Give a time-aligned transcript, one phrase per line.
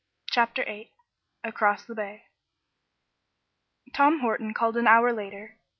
[0.31, 0.91] CHAPTER VIII
[1.43, 2.23] ACROSS THE BAY
[3.93, 5.59] Tom Horton called an hour later.